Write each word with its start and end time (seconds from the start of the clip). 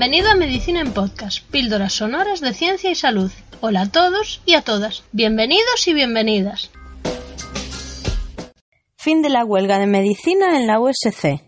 Bienvenido 0.00 0.30
a 0.30 0.36
Medicina 0.36 0.80
en 0.80 0.92
Podcast, 0.92 1.44
píldoras 1.50 1.92
sonoras 1.92 2.40
de 2.40 2.54
ciencia 2.54 2.88
y 2.88 2.94
salud. 2.94 3.32
Hola 3.60 3.80
a 3.80 3.90
todos 3.90 4.40
y 4.46 4.54
a 4.54 4.62
todas. 4.62 5.02
Bienvenidos 5.10 5.88
y 5.88 5.92
bienvenidas. 5.92 6.70
Fin 8.96 9.22
de 9.22 9.28
la 9.28 9.44
huelga 9.44 9.80
de 9.80 9.88
medicina 9.88 10.56
en 10.56 10.68
la 10.68 10.78
USC. 10.78 11.42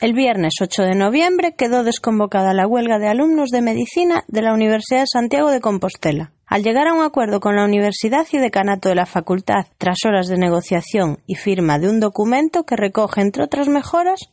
El 0.00 0.12
viernes 0.12 0.54
8 0.60 0.84
de 0.84 0.94
noviembre 0.94 1.56
quedó 1.56 1.82
desconvocada 1.82 2.54
la 2.54 2.68
huelga 2.68 3.00
de 3.00 3.08
alumnos 3.08 3.50
de 3.50 3.62
medicina 3.62 4.22
de 4.28 4.42
la 4.42 4.54
Universidad 4.54 5.00
de 5.00 5.06
Santiago 5.08 5.50
de 5.50 5.60
Compostela. 5.60 6.30
Al 6.46 6.62
llegar 6.62 6.86
a 6.86 6.94
un 6.94 7.02
acuerdo 7.02 7.40
con 7.40 7.56
la 7.56 7.64
universidad 7.64 8.28
y 8.30 8.38
decanato 8.38 8.88
de 8.88 8.94
la 8.94 9.06
facultad, 9.06 9.66
tras 9.76 10.04
horas 10.06 10.28
de 10.28 10.38
negociación 10.38 11.18
y 11.26 11.34
firma 11.34 11.80
de 11.80 11.90
un 11.90 11.98
documento 11.98 12.62
que 12.62 12.76
recoge, 12.76 13.22
entre 13.22 13.42
otras 13.42 13.66
mejoras, 13.66 14.30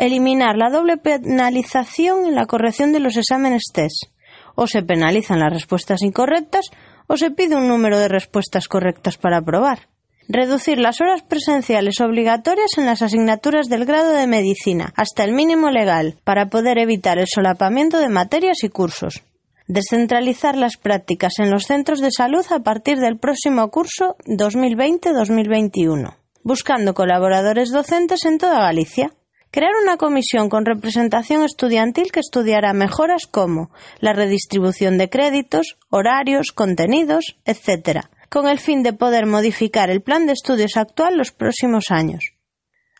eliminar 0.00 0.56
la 0.56 0.70
doble 0.70 0.96
penalización 0.96 2.26
en 2.26 2.34
la 2.34 2.46
corrección 2.46 2.92
de 2.92 3.00
los 3.00 3.16
exámenes 3.16 3.64
test. 3.72 4.06
O 4.54 4.66
se 4.66 4.82
penalizan 4.82 5.40
las 5.40 5.52
respuestas 5.52 6.02
incorrectas 6.02 6.70
o 7.06 7.16
se 7.16 7.30
pide 7.30 7.54
un 7.54 7.68
número 7.68 7.98
de 7.98 8.08
respuestas 8.08 8.66
correctas 8.66 9.18
para 9.18 9.38
aprobar. 9.38 9.88
Reducir 10.26 10.78
las 10.78 11.00
horas 11.00 11.22
presenciales 11.22 12.00
obligatorias 12.00 12.78
en 12.78 12.86
las 12.86 13.02
asignaturas 13.02 13.68
del 13.68 13.84
grado 13.84 14.12
de 14.12 14.26
medicina 14.26 14.92
hasta 14.96 15.24
el 15.24 15.32
mínimo 15.32 15.70
legal 15.70 16.16
para 16.24 16.46
poder 16.46 16.78
evitar 16.78 17.18
el 17.18 17.26
solapamiento 17.28 17.98
de 17.98 18.08
materias 18.08 18.62
y 18.62 18.68
cursos. 18.68 19.22
Descentralizar 19.66 20.56
las 20.56 20.76
prácticas 20.76 21.38
en 21.40 21.50
los 21.50 21.64
centros 21.64 22.00
de 22.00 22.10
salud 22.10 22.46
a 22.50 22.60
partir 22.60 22.98
del 22.98 23.18
próximo 23.18 23.68
curso 23.70 24.16
2020-2021, 24.26 26.14
buscando 26.42 26.94
colaboradores 26.94 27.70
docentes 27.70 28.24
en 28.24 28.38
toda 28.38 28.60
Galicia. 28.60 29.12
Crear 29.52 29.72
una 29.82 29.96
comisión 29.96 30.48
con 30.48 30.64
representación 30.64 31.42
estudiantil 31.42 32.12
que 32.12 32.20
estudiará 32.20 32.72
mejoras 32.72 33.26
como 33.26 33.70
la 33.98 34.12
redistribución 34.12 34.96
de 34.96 35.10
créditos, 35.10 35.76
horarios, 35.88 36.52
contenidos, 36.52 37.36
etc., 37.44 38.06
con 38.28 38.46
el 38.46 38.60
fin 38.60 38.84
de 38.84 38.92
poder 38.92 39.26
modificar 39.26 39.90
el 39.90 40.02
plan 40.02 40.26
de 40.26 40.34
estudios 40.34 40.76
actual 40.76 41.16
los 41.16 41.32
próximos 41.32 41.86
años. 41.90 42.36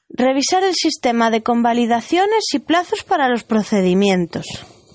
Revisar 0.09 0.65
el 0.65 0.75
sistema 0.75 1.31
de 1.31 1.45
convalidaciones 1.45 2.47
y 2.53 2.59
plazos 2.59 3.05
para 3.05 3.29
los 3.29 3.45
procedimientos. 3.45 4.47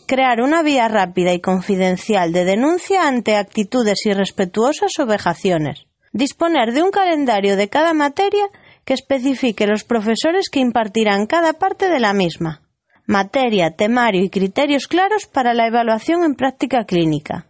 Crear 0.07 0.41
una 0.41 0.61
vía 0.61 0.89
rápida 0.89 1.31
y 1.31 1.39
confidencial 1.39 2.33
de 2.33 2.43
denuncia 2.43 3.07
ante 3.07 3.37
actitudes 3.37 4.05
irrespetuosas 4.05 4.91
o 4.99 5.05
vejaciones. 5.05 5.85
Disponer 6.11 6.73
de 6.73 6.83
un 6.83 6.91
calendario 6.91 7.55
de 7.55 7.69
cada 7.69 7.93
materia 7.93 8.49
que 8.85 8.93
especifique 8.93 9.67
los 9.67 9.83
profesores 9.83 10.49
que 10.49 10.59
impartirán 10.59 11.25
cada 11.25 11.53
parte 11.53 11.89
de 11.89 11.99
la 11.99 12.13
misma, 12.13 12.61
materia, 13.05 13.71
temario 13.71 14.23
y 14.23 14.29
criterios 14.29 14.87
claros 14.87 15.25
para 15.25 15.53
la 15.53 15.67
evaluación 15.67 16.23
en 16.23 16.35
práctica 16.35 16.85
clínica. 16.85 17.47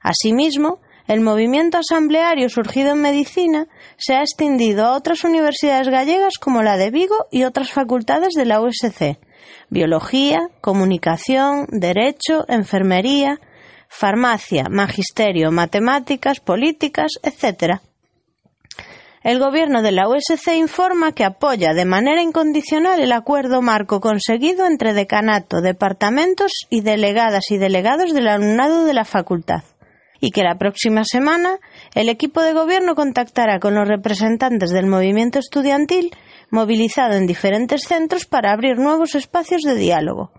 Asimismo, 0.00 0.80
el 1.06 1.20
movimiento 1.20 1.78
asambleario 1.78 2.48
surgido 2.48 2.92
en 2.92 3.02
medicina 3.02 3.68
se 3.96 4.14
ha 4.14 4.20
extendido 4.20 4.86
a 4.86 4.96
otras 4.96 5.24
universidades 5.24 5.88
gallegas 5.88 6.34
como 6.40 6.62
la 6.62 6.76
de 6.76 6.90
Vigo 6.90 7.26
y 7.30 7.44
otras 7.44 7.70
facultades 7.70 8.34
de 8.34 8.44
la 8.44 8.60
USC, 8.60 9.18
biología, 9.68 10.40
comunicación, 10.60 11.66
derecho, 11.70 12.44
enfermería, 12.48 13.40
farmacia, 13.88 14.64
magisterio, 14.70 15.50
matemáticas, 15.50 16.40
políticas, 16.40 17.12
etc. 17.22 17.80
El 19.24 19.38
gobierno 19.38 19.82
de 19.82 19.92
la 19.92 20.08
USC 20.08 20.48
informa 20.56 21.12
que 21.12 21.24
apoya 21.24 21.74
de 21.74 21.84
manera 21.84 22.22
incondicional 22.22 23.00
el 23.00 23.12
acuerdo 23.12 23.62
marco 23.62 24.00
conseguido 24.00 24.66
entre 24.66 24.94
decanato, 24.94 25.60
departamentos 25.60 26.50
y 26.70 26.80
delegadas 26.80 27.50
y 27.50 27.56
delegados 27.56 28.12
del 28.12 28.26
alumnado 28.26 28.84
de 28.84 28.94
la 28.94 29.04
facultad 29.04 29.62
y 30.20 30.30
que 30.30 30.42
la 30.42 30.56
próxima 30.56 31.02
semana 31.04 31.58
el 31.94 32.08
equipo 32.08 32.42
de 32.42 32.52
gobierno 32.52 32.96
contactará 32.96 33.60
con 33.60 33.74
los 33.74 33.86
representantes 33.86 34.70
del 34.70 34.86
movimiento 34.86 35.38
estudiantil 35.38 36.10
movilizado 36.50 37.14
en 37.14 37.26
diferentes 37.26 37.82
centros 37.82 38.26
para 38.26 38.52
abrir 38.52 38.76
nuevos 38.78 39.14
espacios 39.14 39.62
de 39.62 39.74
diálogo. 39.76 40.32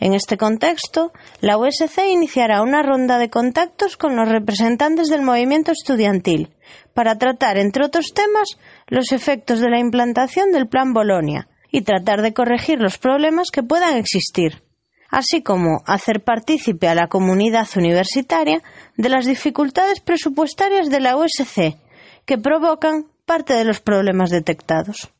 En 0.00 0.14
este 0.14 0.36
contexto, 0.36 1.12
la 1.40 1.58
USC 1.58 1.98
iniciará 2.08 2.62
una 2.62 2.82
ronda 2.82 3.18
de 3.18 3.30
contactos 3.30 3.96
con 3.96 4.14
los 4.14 4.28
representantes 4.28 5.08
del 5.08 5.22
movimiento 5.22 5.72
estudiantil 5.72 6.54
para 6.94 7.18
tratar, 7.18 7.58
entre 7.58 7.84
otros 7.84 8.12
temas, 8.14 8.48
los 8.86 9.12
efectos 9.12 9.60
de 9.60 9.70
la 9.70 9.80
implantación 9.80 10.52
del 10.52 10.68
Plan 10.68 10.92
Bolonia 10.92 11.48
y 11.70 11.82
tratar 11.82 12.22
de 12.22 12.32
corregir 12.32 12.78
los 12.80 12.98
problemas 12.98 13.50
que 13.50 13.64
puedan 13.64 13.96
existir, 13.96 14.62
así 15.10 15.42
como 15.42 15.82
hacer 15.84 16.22
partícipe 16.22 16.86
a 16.88 16.94
la 16.94 17.08
comunidad 17.08 17.68
universitaria 17.76 18.62
de 18.96 19.08
las 19.08 19.26
dificultades 19.26 20.00
presupuestarias 20.00 20.90
de 20.90 21.00
la 21.00 21.16
USC 21.16 21.76
que 22.24 22.38
provocan 22.38 23.06
parte 23.26 23.54
de 23.54 23.64
los 23.64 23.80
problemas 23.80 24.30
detectados. 24.30 25.10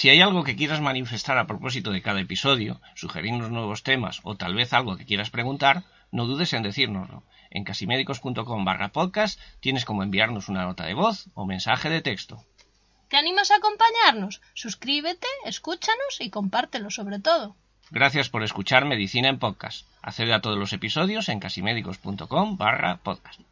Si 0.00 0.08
hay 0.08 0.22
algo 0.22 0.44
que 0.44 0.56
quieras 0.56 0.80
manifestar 0.80 1.36
a 1.36 1.46
propósito 1.46 1.90
de 1.90 2.00
cada 2.00 2.22
episodio, 2.22 2.80
sugerirnos 2.94 3.50
nuevos 3.50 3.82
temas 3.82 4.20
o 4.22 4.34
tal 4.34 4.54
vez 4.54 4.72
algo 4.72 4.96
que 4.96 5.04
quieras 5.04 5.28
preguntar, 5.28 5.82
no 6.10 6.24
dudes 6.24 6.54
en 6.54 6.62
decírnoslo. 6.62 7.22
En 7.50 7.64
casimédicos.com 7.64 8.64
barra 8.64 8.92
podcast 8.92 9.38
tienes 9.60 9.84
como 9.84 10.02
enviarnos 10.02 10.48
una 10.48 10.64
nota 10.64 10.86
de 10.86 10.94
voz 10.94 11.26
o 11.34 11.44
mensaje 11.44 11.90
de 11.90 12.00
texto. 12.00 12.42
¿Te 13.08 13.18
animas 13.18 13.50
a 13.50 13.56
acompañarnos? 13.56 14.40
Suscríbete, 14.54 15.26
escúchanos 15.44 16.18
y 16.20 16.30
compártelo 16.30 16.88
sobre 16.88 17.18
todo. 17.18 17.54
Gracias 17.90 18.30
por 18.30 18.42
escuchar 18.42 18.86
Medicina 18.86 19.28
en 19.28 19.38
Podcast. 19.38 19.86
Accede 20.00 20.32
a 20.32 20.40
todos 20.40 20.56
los 20.56 20.72
episodios 20.72 21.28
en 21.28 21.40
casimédicos.com 21.40 22.56
barra 22.56 22.96
podcast. 23.02 23.42